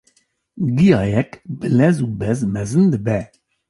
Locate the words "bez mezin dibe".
2.19-3.19